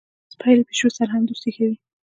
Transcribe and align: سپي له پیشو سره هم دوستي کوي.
سپي 0.33 0.51
له 0.57 0.63
پیشو 0.67 0.87
سره 0.97 1.09
هم 1.13 1.23
دوستي 1.29 1.51
کوي. 1.57 1.75